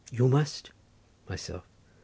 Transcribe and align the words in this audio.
—You 0.09 0.27
must. 0.27 0.71
Myself. 1.29 1.63